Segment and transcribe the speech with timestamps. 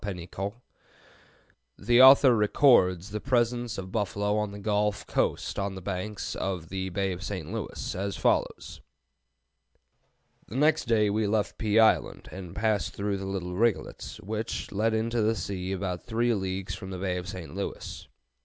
[0.03, 0.55] Penicaut"
[1.75, 5.79] (1698), the author records the presence of the buffalo on the Gulf coast on the
[5.83, 7.53] banks of the Bay St.
[7.53, 8.81] Louis, as follows:
[10.47, 14.95] "The next day we left Pea Island, and passed through the Little Rigolets, which led
[14.95, 17.53] into the sea about three leagues from the Bay of St.
[17.53, 18.07] Louis.